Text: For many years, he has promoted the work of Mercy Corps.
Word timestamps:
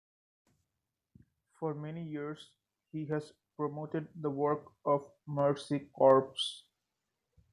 For 1.59 1.75
many 1.75 2.03
years, 2.03 2.49
he 2.91 3.05
has 3.05 3.33
promoted 3.55 4.07
the 4.19 4.31
work 4.31 4.71
of 4.83 5.11
Mercy 5.27 5.91
Corps. 5.95 6.35